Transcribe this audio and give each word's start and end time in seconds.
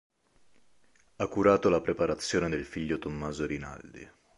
Ha 1.17 1.27
curato 1.27 1.69
la 1.69 1.79
preparazione 1.79 2.49
del 2.49 2.65
figlio 2.65 2.97
Tommaso 2.97 3.45
Rinaldi. 3.45 4.09